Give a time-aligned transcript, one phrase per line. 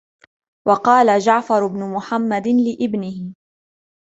[0.67, 3.33] وَقَالَ جَعْفَرُ بْنُ مُحَمَّدٍ لِابْنِهِ